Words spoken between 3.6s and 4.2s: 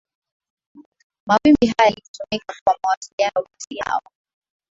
yao